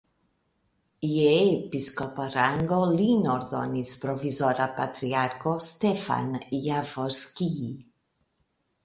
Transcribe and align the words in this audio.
Je 1.07 1.25
episkopa 1.41 2.23
rango 2.35 2.79
lin 2.93 3.21
ordinis 3.33 3.93
provizora 4.05 4.67
patriarko 4.79 5.53
Stefan 5.67 6.33
Javorskij. 6.71 7.61